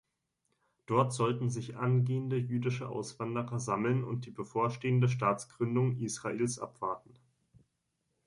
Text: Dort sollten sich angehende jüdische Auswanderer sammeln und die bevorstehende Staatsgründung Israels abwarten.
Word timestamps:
Dort 0.87 1.13
sollten 1.13 1.51
sich 1.51 1.77
angehende 1.77 2.35
jüdische 2.35 2.89
Auswanderer 2.89 3.59
sammeln 3.59 4.03
und 4.03 4.25
die 4.25 4.31
bevorstehende 4.31 5.07
Staatsgründung 5.07 5.99
Israels 5.99 6.57
abwarten. 6.57 7.13